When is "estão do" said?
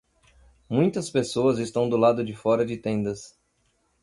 1.59-1.95